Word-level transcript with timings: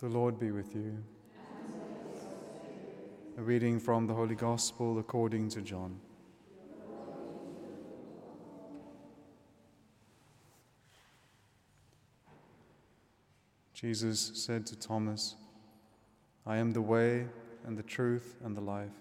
The 0.00 0.08
Lord 0.08 0.40
be 0.40 0.50
with 0.50 0.74
you. 0.74 0.98
A 3.38 3.42
reading 3.42 3.78
from 3.78 4.08
the 4.08 4.12
Holy 4.12 4.34
Gospel 4.34 4.98
according 4.98 5.50
to 5.50 5.62
John. 5.62 6.00
Jesus 13.72 14.32
said 14.34 14.66
to 14.66 14.76
Thomas, 14.76 15.36
I 16.44 16.56
am 16.56 16.72
the 16.72 16.82
way 16.82 17.28
and 17.64 17.78
the 17.78 17.82
truth 17.84 18.34
and 18.44 18.56
the 18.56 18.60
life. 18.60 18.98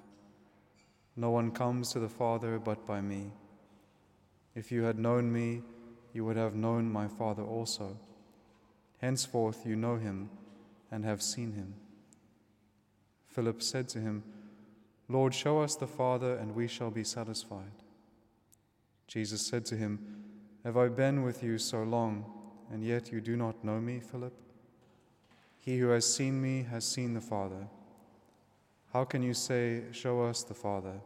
No 1.16 1.32
one 1.32 1.50
comes 1.50 1.92
to 1.94 2.00
the 2.00 2.08
Father 2.08 2.60
but 2.60 2.86
by 2.86 3.02
me. 3.02 3.32
If 4.54 4.72
you 4.72 4.84
had 4.84 5.00
known 5.00 5.34
me, 5.34 5.64
you 6.14 6.24
would 6.24 6.38
have 6.38 6.54
known 6.54 6.92
my 6.92 7.08
Father 7.08 7.44
also. 7.44 7.98
Henceforth 9.02 9.66
you 9.66 9.76
know 9.76 9.98
him 9.98 10.30
and 10.94 11.04
have 11.04 11.24
seen 11.24 11.54
him. 11.54 11.74
Philip 13.26 13.64
said 13.64 13.90
to 13.90 14.00
him, 14.00 14.24
Lord, 15.10 15.34
show 15.34 15.60
us 15.60 15.76
the 15.76 15.88
Father, 15.88 16.38
and 16.38 16.54
we 16.54 16.68
shall 16.68 16.92
be 16.92 17.04
satisfied. 17.04 17.82
Jesus 19.08 19.46
said 19.46 19.66
to 19.66 19.76
him, 19.76 20.00
Have 20.64 20.78
I 20.78 20.90
been 20.90 21.24
with 21.24 21.42
you 21.42 21.58
so 21.58 21.82
long, 21.82 22.26
and 22.72 22.84
yet 22.84 23.12
you 23.12 23.22
do 23.22 23.36
not 23.36 23.64
know 23.64 23.82
me, 23.82 24.00
Philip? 24.00 24.34
He 25.58 25.80
who 25.80 25.90
has 25.90 26.06
seen 26.06 26.40
me 26.40 26.68
has 26.70 26.86
seen 26.86 27.16
the 27.16 27.22
Father. 27.22 27.68
How 28.94 29.04
can 29.04 29.24
you 29.24 29.34
say, 29.34 29.82
Show 29.92 30.22
us 30.22 30.44
the 30.44 30.54
Father? 30.54 31.02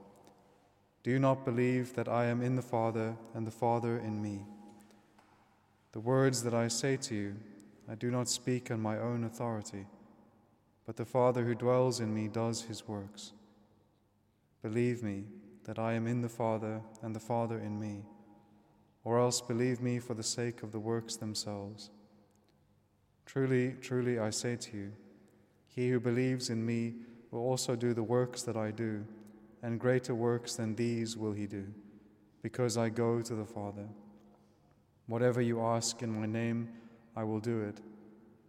Do 1.01 1.11
you 1.11 1.19
not 1.19 1.45
believe 1.45 1.95
that 1.95 2.09
I 2.09 2.25
am 2.25 2.41
in 2.41 2.57
the 2.57 2.61
Father, 2.61 3.15
and 3.33 3.47
the 3.47 3.51
Father 3.51 3.97
in 3.97 4.21
me? 4.21 4.41
The 5.93 6.01
words 6.01 6.43
that 6.43 6.53
I 6.53 6.67
say 6.67 6.97
to 6.97 7.15
you, 7.15 7.35
I 7.89 7.95
do 7.95 8.11
not 8.11 8.27
speak 8.27 8.69
on 8.69 8.81
my 8.81 8.99
own 8.99 9.23
authority, 9.23 9.85
but 10.85 10.97
the 10.97 11.05
Father 11.05 11.45
who 11.45 11.55
dwells 11.55 11.99
in 11.99 12.13
me 12.13 12.27
does 12.27 12.63
his 12.63 12.87
works. 12.87 13.31
Believe 14.61 15.03
me 15.03 15.23
that 15.63 15.79
I 15.79 15.93
am 15.93 16.07
in 16.07 16.21
the 16.21 16.29
Father, 16.29 16.81
and 17.01 17.15
the 17.15 17.19
Father 17.19 17.59
in 17.59 17.79
me, 17.79 18.03
or 19.03 19.19
else 19.19 19.41
believe 19.41 19.81
me 19.81 19.99
for 19.99 20.13
the 20.13 20.23
sake 20.23 20.63
of 20.63 20.71
the 20.71 20.79
works 20.79 21.15
themselves. 21.15 21.89
Truly, 23.25 23.75
truly, 23.81 24.19
I 24.19 24.29
say 24.29 24.55
to 24.55 24.77
you, 24.77 24.91
he 25.67 25.89
who 25.89 25.99
believes 25.99 26.49
in 26.49 26.65
me 26.65 26.95
will 27.31 27.41
also 27.41 27.75
do 27.75 27.93
the 27.93 28.03
works 28.03 28.43
that 28.43 28.57
I 28.57 28.71
do, 28.71 29.05
and 29.61 29.79
greater 29.79 30.15
works 30.15 30.55
than 30.55 30.75
these 30.75 31.17
will 31.17 31.33
he 31.33 31.45
do, 31.45 31.65
because 32.41 32.77
I 32.77 32.89
go 32.89 33.21
to 33.21 33.35
the 33.35 33.45
Father. 33.45 33.87
Whatever 35.05 35.41
you 35.41 35.61
ask 35.61 36.01
in 36.01 36.19
my 36.19 36.25
name, 36.25 36.69
I 37.17 37.23
will 37.23 37.39
do 37.39 37.61
it, 37.61 37.81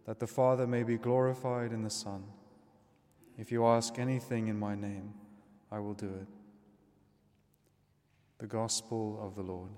that 0.05 0.19
the 0.19 0.27
Father 0.27 0.67
may 0.67 0.83
be 0.83 0.95
glorified 0.95 1.73
in 1.73 1.81
the 1.81 1.89
Son. 1.89 2.23
If 3.35 3.51
you 3.51 3.65
ask 3.65 3.97
anything 3.97 4.47
in 4.47 4.59
my 4.59 4.75
name, 4.75 5.15
I 5.71 5.79
will 5.79 5.95
do 5.95 6.05
it. 6.05 6.27
The 8.37 8.45
Gospel 8.45 9.19
of 9.23 9.35
the 9.35 9.41
Lord. 9.41 9.71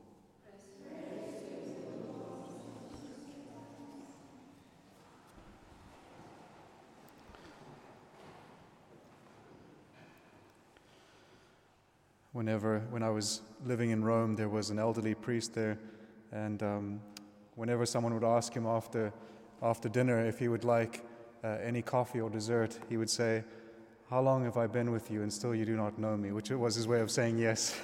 whenever 12.34 12.80
when 12.90 13.04
I 13.04 13.10
was 13.10 13.42
living 13.66 13.92
in 13.92 14.04
Rome, 14.04 14.36
there 14.36 14.50
was 14.50 14.70
an 14.70 14.80
elderly 14.80 15.14
priest 15.16 15.54
there, 15.54 15.78
and 16.32 16.64
um, 16.64 17.02
whenever 17.62 17.86
someone 17.86 18.12
would 18.16 18.24
ask 18.24 18.52
him 18.54 18.66
after 18.66 19.14
after 19.62 19.88
dinner 19.88 20.26
if 20.26 20.40
he 20.40 20.48
would 20.48 20.64
like 20.64 21.06
uh, 21.44 21.50
any 21.64 21.84
coffee 21.84 22.20
or 22.20 22.28
dessert, 22.28 22.80
he 22.90 22.98
would 22.98 23.10
say, 23.10 23.44
"How 24.10 24.20
long 24.20 24.44
have 24.46 24.58
I 24.58 24.66
been 24.66 24.92
with 24.92 25.12
you, 25.12 25.22
and 25.22 25.32
still 25.32 25.54
you 25.54 25.66
do 25.66 25.78
not 25.78 26.00
know 26.00 26.18
me?" 26.18 26.32
Which 26.32 26.50
was 26.50 26.74
his 26.74 26.88
way 26.88 27.02
of 27.02 27.12
saying 27.12 27.38
yes. 27.38 27.80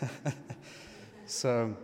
so, 1.28 1.78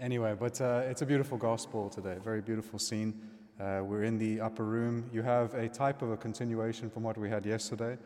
anyway, 0.00 0.34
but 0.40 0.58
uh, 0.62 0.90
it's 0.90 1.02
a 1.02 1.06
beautiful 1.06 1.36
gospel 1.36 1.90
today, 1.90 2.16
very 2.24 2.40
beautiful 2.40 2.78
scene. 2.78 3.12
Uh, 3.60 3.82
we're 3.84 4.04
in 4.04 4.16
the 4.16 4.40
upper 4.40 4.64
room. 4.64 5.04
You 5.12 5.20
have 5.20 5.52
a 5.52 5.68
type 5.68 6.00
of 6.00 6.10
a 6.12 6.16
continuation 6.16 6.88
from 6.88 7.02
what 7.02 7.18
we 7.18 7.28
had 7.28 7.44
yesterday 7.44 7.98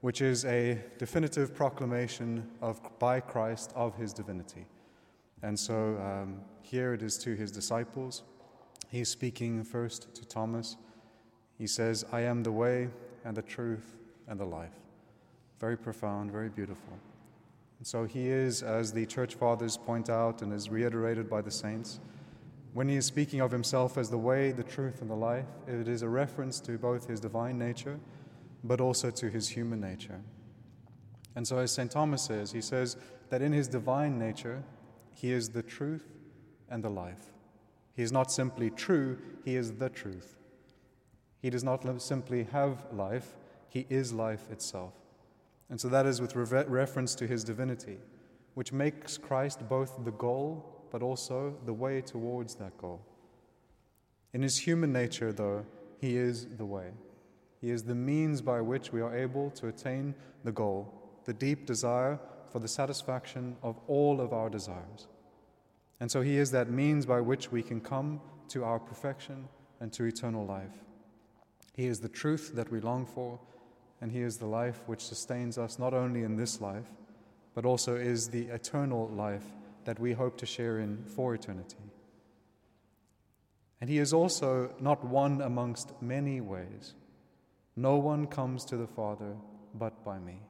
which 0.00 0.22
is 0.22 0.44
a 0.46 0.78
definitive 0.98 1.54
proclamation 1.54 2.48
of, 2.62 2.80
by 2.98 3.20
Christ 3.20 3.70
of 3.76 3.94
his 3.96 4.14
divinity. 4.14 4.66
And 5.42 5.58
so 5.58 5.98
um, 5.98 6.40
here 6.62 6.94
it 6.94 7.02
is 7.02 7.18
to 7.18 7.34
his 7.34 7.50
disciples. 7.50 8.22
He's 8.88 9.08
speaking 9.08 9.62
first 9.64 10.14
to 10.14 10.24
Thomas. 10.24 10.76
He 11.58 11.66
says, 11.66 12.04
I 12.12 12.22
am 12.22 12.42
the 12.42 12.52
way 12.52 12.88
and 13.24 13.36
the 13.36 13.42
truth 13.42 13.96
and 14.26 14.38
the 14.38 14.44
life. 14.44 14.74
Very 15.58 15.76
profound, 15.76 16.32
very 16.32 16.48
beautiful. 16.48 16.94
And 17.78 17.86
so 17.86 18.04
he 18.04 18.28
is, 18.28 18.62
as 18.62 18.92
the 18.92 19.06
church 19.06 19.34
fathers 19.34 19.76
point 19.76 20.10
out 20.10 20.42
and 20.42 20.52
is 20.52 20.70
reiterated 20.70 21.28
by 21.28 21.42
the 21.42 21.50
saints, 21.50 22.00
when 22.72 22.88
he 22.88 22.96
is 22.96 23.06
speaking 23.06 23.40
of 23.40 23.50
himself 23.50 23.98
as 23.98 24.10
the 24.10 24.18
way, 24.18 24.52
the 24.52 24.62
truth, 24.62 25.00
and 25.00 25.10
the 25.10 25.14
life, 25.14 25.46
it 25.66 25.88
is 25.88 26.02
a 26.02 26.08
reference 26.08 26.60
to 26.60 26.78
both 26.78 27.06
his 27.08 27.20
divine 27.20 27.58
nature 27.58 27.98
but 28.64 28.80
also 28.80 29.10
to 29.10 29.30
his 29.30 29.48
human 29.48 29.80
nature. 29.80 30.20
And 31.36 31.46
so, 31.46 31.58
as 31.58 31.72
St. 31.72 31.90
Thomas 31.90 32.22
says, 32.22 32.52
he 32.52 32.60
says 32.60 32.96
that 33.30 33.42
in 33.42 33.52
his 33.52 33.68
divine 33.68 34.18
nature, 34.18 34.62
he 35.14 35.32
is 35.32 35.50
the 35.50 35.62
truth 35.62 36.04
and 36.68 36.82
the 36.82 36.90
life. 36.90 37.32
He 37.94 38.02
is 38.02 38.12
not 38.12 38.30
simply 38.30 38.70
true, 38.70 39.18
he 39.44 39.56
is 39.56 39.72
the 39.72 39.88
truth. 39.88 40.36
He 41.42 41.50
does 41.50 41.64
not 41.64 42.02
simply 42.02 42.44
have 42.44 42.86
life, 42.92 43.36
he 43.68 43.86
is 43.88 44.12
life 44.12 44.50
itself. 44.50 44.92
And 45.68 45.80
so 45.80 45.88
that 45.88 46.06
is 46.06 46.20
with 46.20 46.34
re- 46.34 46.64
reference 46.64 47.14
to 47.16 47.26
his 47.26 47.44
divinity, 47.44 47.98
which 48.54 48.72
makes 48.72 49.16
Christ 49.16 49.68
both 49.68 50.04
the 50.04 50.12
goal 50.12 50.66
but 50.90 51.02
also 51.02 51.54
the 51.66 51.72
way 51.72 52.00
towards 52.00 52.56
that 52.56 52.76
goal. 52.76 53.00
In 54.32 54.42
his 54.42 54.58
human 54.58 54.92
nature, 54.92 55.32
though, 55.32 55.64
he 56.00 56.16
is 56.16 56.46
the 56.56 56.64
way. 56.64 56.90
He 57.60 57.70
is 57.70 57.84
the 57.84 57.94
means 57.94 58.40
by 58.40 58.60
which 58.60 58.92
we 58.92 59.00
are 59.00 59.16
able 59.16 59.50
to 59.52 59.68
attain 59.68 60.14
the 60.44 60.52
goal, 60.52 60.92
the 61.24 61.32
deep 61.32 61.66
desire 61.66 62.18
for 62.50 62.58
the 62.58 62.68
satisfaction 62.68 63.56
of 63.62 63.78
all 63.86 64.20
of 64.20 64.32
our 64.32 64.48
desires. 64.50 65.06
And 66.00 66.10
so 66.10 66.22
He 66.22 66.38
is 66.38 66.50
that 66.50 66.70
means 66.70 67.04
by 67.04 67.20
which 67.20 67.52
we 67.52 67.62
can 67.62 67.80
come 67.80 68.20
to 68.48 68.64
our 68.64 68.78
perfection 68.78 69.48
and 69.80 69.92
to 69.92 70.04
eternal 70.04 70.44
life. 70.46 70.84
He 71.74 71.86
is 71.86 72.00
the 72.00 72.08
truth 72.08 72.52
that 72.54 72.70
we 72.70 72.80
long 72.80 73.06
for, 73.06 73.38
and 74.00 74.10
He 74.10 74.22
is 74.22 74.38
the 74.38 74.46
life 74.46 74.82
which 74.86 75.04
sustains 75.04 75.58
us 75.58 75.78
not 75.78 75.94
only 75.94 76.22
in 76.22 76.36
this 76.36 76.60
life, 76.60 76.90
but 77.54 77.66
also 77.66 77.96
is 77.96 78.28
the 78.28 78.46
eternal 78.46 79.08
life 79.08 79.44
that 79.84 79.98
we 79.98 80.12
hope 80.12 80.38
to 80.38 80.46
share 80.46 80.78
in 80.78 81.04
for 81.04 81.34
eternity. 81.34 81.76
And 83.80 83.88
He 83.88 83.98
is 83.98 84.12
also 84.12 84.74
not 84.80 85.04
one 85.04 85.40
amongst 85.40 85.92
many 86.02 86.40
ways. 86.40 86.94
No 87.76 87.96
one 87.96 88.26
comes 88.26 88.64
to 88.66 88.76
the 88.76 88.86
Father 88.86 89.36
but 89.74 90.04
by 90.04 90.18
me. 90.18 90.40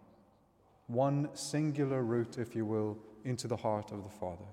One 0.86 1.28
singular 1.34 2.02
route, 2.02 2.38
if 2.38 2.56
you 2.56 2.64
will, 2.64 2.98
into 3.24 3.46
the 3.46 3.56
heart 3.56 3.92
of 3.92 4.02
the 4.02 4.10
Father. 4.10 4.46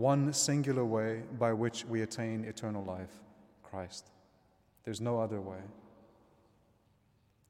One 0.00 0.32
singular 0.32 0.82
way 0.82 1.24
by 1.38 1.52
which 1.52 1.84
we 1.84 2.00
attain 2.00 2.46
eternal 2.46 2.82
life 2.82 3.20
Christ. 3.62 4.08
There's 4.82 4.98
no 4.98 5.20
other 5.20 5.42
way. 5.42 5.60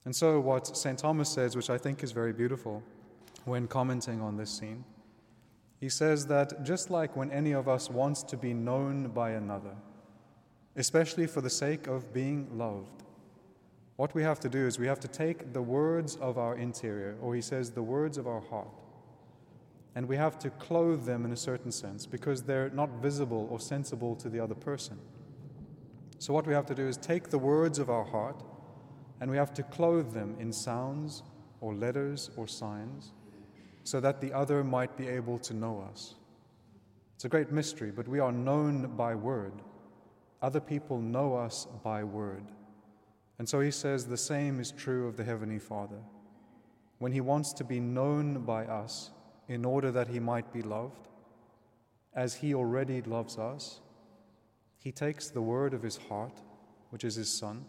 And 0.04 0.16
so, 0.16 0.40
what 0.40 0.76
St. 0.76 0.98
Thomas 0.98 1.28
says, 1.28 1.54
which 1.54 1.70
I 1.70 1.78
think 1.78 2.02
is 2.02 2.10
very 2.10 2.32
beautiful 2.32 2.82
when 3.44 3.68
commenting 3.68 4.20
on 4.20 4.36
this 4.36 4.50
scene, 4.50 4.84
he 5.78 5.88
says 5.88 6.26
that 6.26 6.64
just 6.64 6.90
like 6.90 7.14
when 7.14 7.30
any 7.30 7.52
of 7.52 7.68
us 7.68 7.88
wants 7.88 8.24
to 8.24 8.36
be 8.36 8.52
known 8.52 9.10
by 9.10 9.30
another, 9.30 9.76
especially 10.74 11.28
for 11.28 11.42
the 11.42 11.50
sake 11.50 11.86
of 11.86 12.12
being 12.12 12.48
loved, 12.58 13.04
what 13.94 14.12
we 14.12 14.24
have 14.24 14.40
to 14.40 14.48
do 14.48 14.66
is 14.66 14.76
we 14.76 14.88
have 14.88 14.98
to 14.98 15.08
take 15.08 15.52
the 15.52 15.62
words 15.62 16.16
of 16.16 16.36
our 16.36 16.56
interior, 16.56 17.16
or 17.22 17.32
he 17.32 17.42
says 17.42 17.70
the 17.70 17.84
words 17.84 18.18
of 18.18 18.26
our 18.26 18.40
heart, 18.40 18.74
and 20.00 20.08
we 20.08 20.16
have 20.16 20.38
to 20.38 20.48
clothe 20.48 21.04
them 21.04 21.26
in 21.26 21.32
a 21.32 21.36
certain 21.36 21.70
sense 21.70 22.06
because 22.06 22.42
they're 22.42 22.70
not 22.70 22.88
visible 23.02 23.46
or 23.50 23.60
sensible 23.60 24.16
to 24.16 24.30
the 24.30 24.40
other 24.40 24.54
person. 24.54 24.98
So, 26.18 26.32
what 26.32 26.46
we 26.46 26.54
have 26.54 26.64
to 26.68 26.74
do 26.74 26.88
is 26.88 26.96
take 26.96 27.28
the 27.28 27.36
words 27.36 27.78
of 27.78 27.90
our 27.90 28.06
heart 28.06 28.42
and 29.20 29.30
we 29.30 29.36
have 29.36 29.52
to 29.52 29.62
clothe 29.62 30.14
them 30.14 30.36
in 30.40 30.54
sounds 30.54 31.22
or 31.60 31.74
letters 31.74 32.30
or 32.38 32.48
signs 32.48 33.12
so 33.84 34.00
that 34.00 34.22
the 34.22 34.32
other 34.32 34.64
might 34.64 34.96
be 34.96 35.06
able 35.06 35.38
to 35.40 35.52
know 35.52 35.86
us. 35.92 36.14
It's 37.16 37.26
a 37.26 37.28
great 37.28 37.52
mystery, 37.52 37.90
but 37.90 38.08
we 38.08 38.20
are 38.20 38.32
known 38.32 38.96
by 38.96 39.14
word. 39.14 39.52
Other 40.40 40.60
people 40.60 40.98
know 40.98 41.36
us 41.36 41.66
by 41.84 42.04
word. 42.04 42.44
And 43.38 43.46
so 43.46 43.60
he 43.60 43.70
says 43.70 44.06
the 44.06 44.16
same 44.16 44.60
is 44.60 44.72
true 44.72 45.06
of 45.08 45.18
the 45.18 45.24
Heavenly 45.24 45.58
Father. 45.58 46.00
When 47.00 47.12
he 47.12 47.20
wants 47.20 47.52
to 47.52 47.64
be 47.64 47.80
known 47.80 48.46
by 48.46 48.64
us 48.64 49.10
in 49.50 49.64
order 49.64 49.90
that 49.90 50.08
he 50.08 50.18
might 50.18 50.52
be 50.52 50.62
loved, 50.62 51.08
as 52.14 52.36
he 52.36 52.54
already 52.54 53.02
loves 53.02 53.38
us, 53.38 53.80
he 54.78 54.90
takes 54.90 55.28
the 55.28 55.42
word 55.42 55.74
of 55.74 55.82
his 55.82 55.98
heart, 56.08 56.40
which 56.88 57.04
is 57.04 57.16
his 57.16 57.28
Son, 57.30 57.64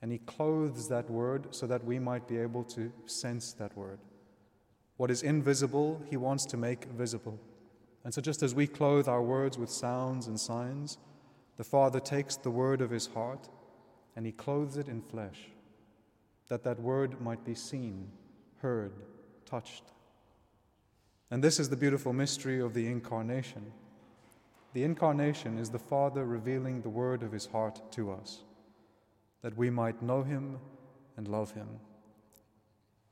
and 0.00 0.12
He 0.12 0.18
clothes 0.18 0.88
that 0.88 1.10
word 1.10 1.48
so 1.50 1.66
that 1.66 1.84
we 1.84 1.98
might 1.98 2.28
be 2.28 2.38
able 2.38 2.64
to 2.64 2.92
sense 3.06 3.52
that 3.54 3.76
word. 3.76 3.98
What 4.96 5.10
is 5.10 5.22
invisible, 5.22 6.02
He 6.08 6.16
wants 6.16 6.44
to 6.46 6.56
make 6.56 6.84
visible. 6.84 7.38
And 8.04 8.14
so, 8.14 8.20
just 8.20 8.42
as 8.42 8.54
we 8.54 8.66
clothe 8.66 9.08
our 9.08 9.22
words 9.22 9.58
with 9.58 9.70
sounds 9.70 10.28
and 10.28 10.38
signs, 10.38 10.98
the 11.56 11.64
Father 11.64 12.00
takes 12.00 12.36
the 12.36 12.50
word 12.50 12.80
of 12.80 12.90
His 12.90 13.08
heart 13.08 13.48
and 14.14 14.24
He 14.24 14.32
clothes 14.32 14.76
it 14.76 14.88
in 14.88 15.02
flesh, 15.02 15.50
that 16.48 16.64
that 16.64 16.80
word 16.80 17.20
might 17.20 17.44
be 17.44 17.54
seen, 17.54 18.08
heard, 18.62 18.92
touched. 19.44 19.84
And 21.30 21.44
this 21.44 21.60
is 21.60 21.68
the 21.68 21.76
beautiful 21.76 22.12
mystery 22.12 22.60
of 22.60 22.74
the 22.74 22.86
Incarnation. 22.86 23.72
The 24.72 24.84
Incarnation 24.84 25.58
is 25.58 25.70
the 25.70 25.78
Father 25.78 26.24
revealing 26.24 26.82
the 26.82 26.88
word 26.88 27.22
of 27.22 27.32
His 27.32 27.46
heart 27.46 27.80
to 27.92 28.12
us 28.12 28.42
that 29.42 29.56
we 29.56 29.70
might 29.70 30.02
know 30.02 30.22
him 30.22 30.58
and 31.16 31.28
love 31.28 31.52
him. 31.52 31.68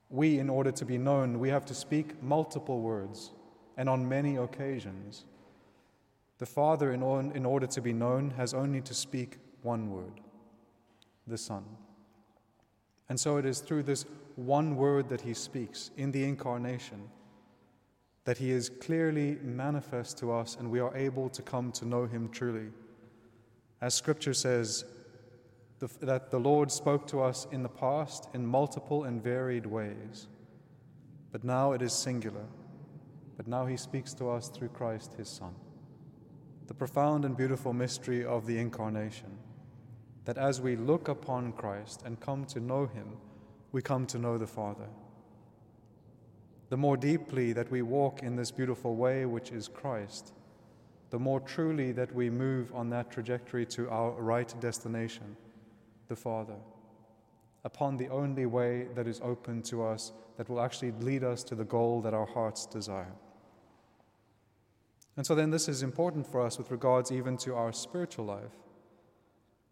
We, 0.08 0.38
in 0.38 0.48
order 0.48 0.72
to 0.72 0.84
be 0.84 0.98
known, 0.98 1.38
we 1.38 1.48
have 1.48 1.64
to 1.66 1.74
speak 1.74 2.22
multiple 2.22 2.80
words 2.80 3.32
and 3.76 3.88
on 3.88 4.08
many 4.08 4.36
occasions. 4.36 5.24
The 6.38 6.46
Father, 6.46 6.92
in, 6.92 7.02
in 7.34 7.44
order 7.44 7.66
to 7.66 7.80
be 7.80 7.92
known, 7.92 8.30
has 8.30 8.54
only 8.54 8.80
to 8.82 8.94
speak 8.94 9.38
one 9.62 9.90
word 9.90 10.20
the 11.28 11.38
Son. 11.38 11.64
And 13.08 13.18
so 13.18 13.36
it 13.36 13.44
is 13.44 13.58
through 13.58 13.82
this 13.82 14.04
one 14.36 14.76
word 14.76 15.08
that 15.08 15.22
he 15.22 15.34
speaks 15.34 15.90
in 15.96 16.12
the 16.12 16.22
incarnation 16.22 17.08
that 18.26 18.38
he 18.38 18.50
is 18.50 18.68
clearly 18.68 19.38
manifest 19.40 20.18
to 20.18 20.32
us 20.32 20.56
and 20.58 20.68
we 20.68 20.80
are 20.80 20.94
able 20.96 21.28
to 21.30 21.40
come 21.42 21.70
to 21.70 21.86
know 21.86 22.06
him 22.06 22.28
truly. 22.28 22.66
As 23.80 23.94
scripture 23.94 24.34
says, 24.34 24.84
the, 25.78 25.88
that 26.00 26.32
the 26.32 26.40
Lord 26.40 26.72
spoke 26.72 27.06
to 27.08 27.22
us 27.22 27.46
in 27.52 27.62
the 27.62 27.68
past 27.68 28.28
in 28.34 28.44
multiple 28.44 29.04
and 29.04 29.22
varied 29.22 29.64
ways. 29.64 30.26
But 31.30 31.44
now 31.44 31.70
it 31.72 31.82
is 31.82 31.92
singular. 31.92 32.46
But 33.36 33.46
now 33.46 33.64
he 33.64 33.76
speaks 33.76 34.12
to 34.14 34.28
us 34.28 34.48
through 34.48 34.70
Christ 34.70 35.14
his 35.14 35.28
Son. 35.28 35.54
The 36.66 36.74
profound 36.74 37.24
and 37.24 37.36
beautiful 37.36 37.72
mystery 37.72 38.24
of 38.24 38.44
the 38.46 38.58
Incarnation 38.58 39.38
that 40.24 40.36
as 40.36 40.60
we 40.60 40.74
look 40.74 41.06
upon 41.06 41.52
Christ 41.52 42.02
and 42.04 42.18
come 42.18 42.44
to 42.46 42.58
know 42.58 42.86
him, 42.86 43.18
we 43.70 43.82
come 43.82 44.04
to 44.06 44.18
know 44.18 44.36
the 44.36 44.48
Father. 44.48 44.88
The 46.68 46.76
more 46.76 46.96
deeply 46.96 47.52
that 47.52 47.70
we 47.70 47.82
walk 47.82 48.22
in 48.22 48.34
this 48.36 48.50
beautiful 48.50 48.96
way, 48.96 49.24
which 49.24 49.52
is 49.52 49.68
Christ, 49.68 50.32
the 51.10 51.18
more 51.18 51.40
truly 51.40 51.92
that 51.92 52.12
we 52.12 52.28
move 52.28 52.74
on 52.74 52.90
that 52.90 53.10
trajectory 53.10 53.64
to 53.66 53.88
our 53.88 54.10
right 54.12 54.52
destination 54.60 55.36
the 56.08 56.16
Father, 56.16 56.56
upon 57.64 57.96
the 57.96 58.08
only 58.08 58.46
way 58.46 58.86
that 58.94 59.06
is 59.06 59.20
open 59.22 59.62
to 59.62 59.84
us 59.84 60.12
that 60.36 60.48
will 60.48 60.60
actually 60.60 60.92
lead 61.00 61.24
us 61.24 61.42
to 61.44 61.54
the 61.54 61.64
goal 61.64 62.00
that 62.02 62.14
our 62.14 62.26
hearts 62.26 62.66
desire. 62.66 63.14
And 65.16 65.24
so 65.24 65.34
then 65.34 65.50
this 65.50 65.68
is 65.68 65.82
important 65.82 66.26
for 66.26 66.40
us 66.40 66.58
with 66.58 66.70
regards 66.70 67.10
even 67.10 67.36
to 67.38 67.54
our 67.54 67.72
spiritual 67.72 68.26
life. 68.26 68.56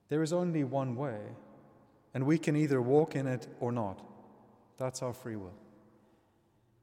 There 0.09 0.23
is 0.23 0.33
only 0.33 0.65
one 0.65 0.97
way, 0.97 1.19
and 2.15 2.25
we 2.25 2.39
can 2.39 2.57
either 2.57 2.81
walk 2.81 3.15
in 3.17 3.27
it 3.27 3.49
or 3.61 3.73
not. 3.73 4.01
That's 4.79 5.03
our 5.03 5.13
free 5.13 5.37
will. 5.37 5.55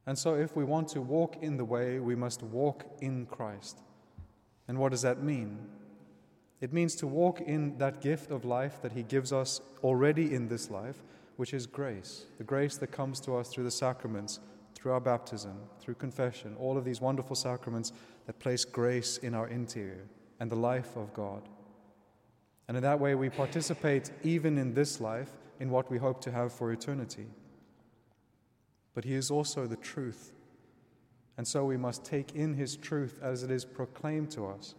And 0.06 0.18
so 0.18 0.34
if 0.34 0.56
we 0.56 0.64
want 0.64 0.88
to 0.88 1.00
walk 1.00 1.36
in 1.42 1.56
the 1.56 1.64
way, 1.64 2.00
we 2.00 2.14
must 2.14 2.42
walk 2.42 2.84
in 3.00 3.26
Christ. 3.26 3.78
And 4.68 4.78
what 4.78 4.90
does 4.90 5.02
that 5.02 5.22
mean? 5.22 5.58
It 6.60 6.72
means 6.72 6.94
to 6.96 7.06
walk 7.06 7.40
in 7.40 7.76
that 7.78 8.00
gift 8.00 8.30
of 8.30 8.44
life 8.44 8.80
that 8.82 8.92
He 8.92 9.02
gives 9.02 9.32
us 9.32 9.60
already 9.82 10.34
in 10.34 10.48
this 10.48 10.70
life, 10.70 11.02
which 11.36 11.54
is 11.54 11.66
grace, 11.66 12.26
the 12.38 12.44
grace 12.44 12.76
that 12.76 12.92
comes 12.92 13.20
to 13.20 13.36
us 13.36 13.48
through 13.48 13.64
the 13.64 13.70
sacraments, 13.70 14.40
through 14.74 14.92
our 14.92 15.00
baptism, 15.00 15.56
through 15.80 15.94
confession, 15.94 16.56
all 16.58 16.76
of 16.76 16.84
these 16.84 17.00
wonderful 17.00 17.36
sacraments 17.36 17.92
that 18.26 18.38
place 18.38 18.64
grace 18.64 19.18
in 19.18 19.34
our 19.34 19.48
interior 19.48 20.06
and 20.40 20.50
the 20.50 20.56
life 20.56 20.96
of 20.96 21.12
God. 21.14 21.42
And 22.68 22.76
in 22.76 22.82
that 22.82 23.00
way, 23.00 23.14
we 23.14 23.28
participate 23.28 24.10
even 24.22 24.58
in 24.58 24.74
this 24.74 25.00
life 25.00 25.30
in 25.60 25.70
what 25.70 25.90
we 25.90 25.98
hope 25.98 26.20
to 26.22 26.32
have 26.32 26.52
for 26.52 26.72
eternity. 26.72 27.26
But 28.94 29.04
He 29.04 29.14
is 29.14 29.30
also 29.30 29.66
the 29.66 29.76
truth. 29.76 30.32
And 31.36 31.46
so 31.48 31.64
we 31.64 31.76
must 31.76 32.04
take 32.04 32.34
in 32.34 32.54
His 32.54 32.76
truth 32.76 33.18
as 33.22 33.42
it 33.42 33.50
is 33.50 33.64
proclaimed 33.64 34.30
to 34.32 34.46
us 34.46 34.74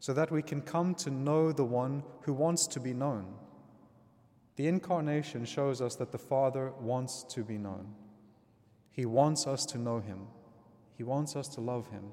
so 0.00 0.12
that 0.12 0.30
we 0.30 0.42
can 0.42 0.60
come 0.60 0.94
to 0.94 1.10
know 1.10 1.50
the 1.50 1.64
one 1.64 2.02
who 2.22 2.32
wants 2.34 2.66
to 2.66 2.78
be 2.78 2.92
known. 2.92 3.24
The 4.56 4.66
incarnation 4.66 5.44
shows 5.46 5.80
us 5.80 5.96
that 5.96 6.12
the 6.12 6.18
Father 6.18 6.72
wants 6.78 7.24
to 7.30 7.42
be 7.42 7.56
known. 7.56 7.94
He 8.90 9.06
wants 9.06 9.46
us 9.46 9.64
to 9.66 9.78
know 9.78 10.00
him. 10.00 10.26
He 10.96 11.02
wants 11.02 11.34
us 11.36 11.48
to 11.48 11.60
love 11.60 11.88
him 11.88 12.04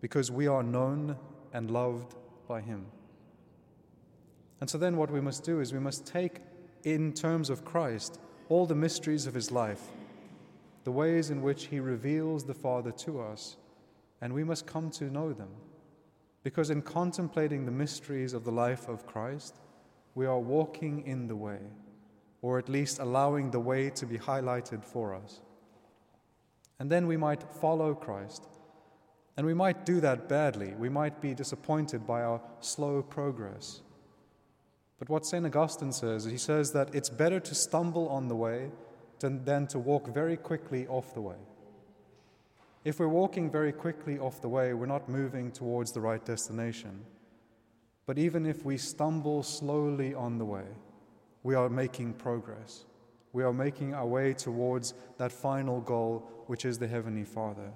because 0.00 0.30
we 0.30 0.46
are 0.46 0.62
known 0.62 1.16
and 1.52 1.70
loved 1.70 2.14
by 2.48 2.60
him. 2.60 2.86
And 4.60 4.68
so 4.68 4.78
then, 4.78 4.96
what 4.96 5.10
we 5.10 5.20
must 5.20 5.44
do 5.44 5.60
is 5.60 5.72
we 5.72 5.78
must 5.78 6.06
take, 6.06 6.40
in 6.82 7.12
terms 7.12 7.50
of 7.50 7.64
Christ, 7.64 8.18
all 8.48 8.66
the 8.66 8.74
mysteries 8.74 9.26
of 9.26 9.34
his 9.34 9.50
life, 9.50 9.82
the 10.84 10.92
ways 10.92 11.30
in 11.30 11.42
which 11.42 11.66
he 11.66 11.80
reveals 11.80 12.44
the 12.44 12.54
Father 12.54 12.92
to 12.92 13.20
us, 13.20 13.56
and 14.20 14.32
we 14.32 14.44
must 14.44 14.66
come 14.66 14.90
to 14.92 15.04
know 15.04 15.32
them. 15.32 15.50
Because 16.42 16.70
in 16.70 16.82
contemplating 16.82 17.66
the 17.66 17.72
mysteries 17.72 18.32
of 18.32 18.44
the 18.44 18.52
life 18.52 18.88
of 18.88 19.06
Christ, 19.06 19.56
we 20.14 20.26
are 20.26 20.38
walking 20.38 21.06
in 21.06 21.28
the 21.28 21.36
way, 21.36 21.60
or 22.42 22.58
at 22.58 22.68
least 22.68 22.98
allowing 22.98 23.50
the 23.50 23.60
way 23.60 23.90
to 23.90 24.06
be 24.06 24.18
highlighted 24.18 24.84
for 24.84 25.14
us. 25.14 25.40
And 26.78 26.90
then 26.90 27.06
we 27.06 27.18
might 27.18 27.42
follow 27.42 27.94
Christ. 27.94 28.46
And 29.36 29.46
we 29.46 29.54
might 29.54 29.84
do 29.84 30.00
that 30.00 30.28
badly. 30.28 30.74
We 30.78 30.88
might 30.88 31.20
be 31.20 31.34
disappointed 31.34 32.06
by 32.06 32.22
our 32.22 32.40
slow 32.60 33.02
progress. 33.02 33.82
But 34.98 35.08
what 35.08 35.26
St. 35.26 35.46
Augustine 35.46 35.92
says, 35.92 36.24
he 36.24 36.36
says 36.38 36.72
that 36.72 36.94
it's 36.94 37.08
better 37.08 37.40
to 37.40 37.54
stumble 37.54 38.08
on 38.08 38.28
the 38.28 38.36
way 38.36 38.70
than 39.20 39.66
to 39.68 39.78
walk 39.78 40.08
very 40.08 40.36
quickly 40.36 40.86
off 40.86 41.14
the 41.14 41.20
way. 41.20 41.36
If 42.84 42.98
we're 42.98 43.08
walking 43.08 43.50
very 43.50 43.72
quickly 43.72 44.18
off 44.18 44.40
the 44.40 44.48
way, 44.48 44.72
we're 44.72 44.86
not 44.86 45.08
moving 45.08 45.50
towards 45.52 45.92
the 45.92 46.00
right 46.00 46.24
destination. 46.24 47.04
But 48.06 48.18
even 48.18 48.46
if 48.46 48.64
we 48.64 48.78
stumble 48.78 49.42
slowly 49.42 50.14
on 50.14 50.38
the 50.38 50.44
way, 50.44 50.64
we 51.42 51.54
are 51.54 51.68
making 51.68 52.14
progress. 52.14 52.84
We 53.32 53.44
are 53.44 53.52
making 53.52 53.94
our 53.94 54.06
way 54.06 54.32
towards 54.32 54.94
that 55.18 55.30
final 55.30 55.80
goal, 55.80 56.28
which 56.46 56.64
is 56.64 56.78
the 56.78 56.88
Heavenly 56.88 57.24
Father. 57.24 57.70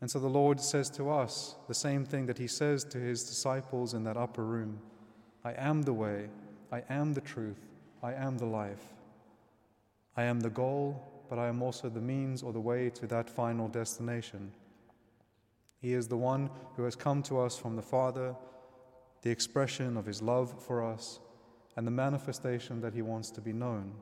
And 0.00 0.10
so 0.10 0.18
the 0.18 0.26
Lord 0.26 0.60
says 0.60 0.90
to 0.90 1.10
us 1.10 1.54
the 1.68 1.74
same 1.74 2.04
thing 2.04 2.26
that 2.26 2.38
He 2.38 2.48
says 2.48 2.84
to 2.84 2.98
His 2.98 3.24
disciples 3.24 3.94
in 3.94 4.04
that 4.04 4.16
upper 4.16 4.44
room 4.44 4.80
I 5.44 5.52
am 5.52 5.82
the 5.82 5.92
way, 5.92 6.28
I 6.72 6.82
am 6.88 7.12
the 7.12 7.20
truth, 7.20 7.60
I 8.02 8.14
am 8.14 8.38
the 8.38 8.46
life. 8.46 8.94
I 10.16 10.24
am 10.24 10.40
the 10.40 10.50
goal, 10.50 11.24
but 11.28 11.38
I 11.38 11.48
am 11.48 11.62
also 11.62 11.88
the 11.88 12.00
means 12.00 12.42
or 12.42 12.52
the 12.52 12.60
way 12.60 12.90
to 12.90 13.06
that 13.08 13.28
final 13.28 13.68
destination. 13.68 14.52
He 15.80 15.92
is 15.92 16.08
the 16.08 16.16
one 16.16 16.50
who 16.76 16.84
has 16.84 16.96
come 16.96 17.22
to 17.24 17.40
us 17.40 17.58
from 17.58 17.76
the 17.76 17.82
Father, 17.82 18.34
the 19.22 19.30
expression 19.30 19.96
of 19.96 20.06
his 20.06 20.22
love 20.22 20.62
for 20.62 20.84
us, 20.84 21.20
and 21.76 21.86
the 21.86 21.90
manifestation 21.90 22.80
that 22.80 22.94
he 22.94 23.02
wants 23.02 23.30
to 23.32 23.40
be 23.40 23.52
known. 23.52 23.92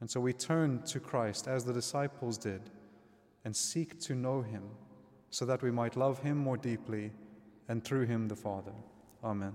And 0.00 0.08
so 0.08 0.20
we 0.20 0.32
turn 0.32 0.82
to 0.84 1.00
Christ 1.00 1.48
as 1.48 1.64
the 1.64 1.72
disciples 1.72 2.38
did 2.38 2.70
and 3.44 3.54
seek 3.54 3.98
to 4.00 4.14
know 4.14 4.42
him 4.42 4.62
so 5.30 5.44
that 5.44 5.62
we 5.62 5.70
might 5.70 5.96
love 5.96 6.20
him 6.20 6.38
more 6.38 6.56
deeply 6.56 7.10
and 7.68 7.82
through 7.82 8.06
him 8.06 8.28
the 8.28 8.36
Father. 8.36 8.72
Amen. 9.22 9.54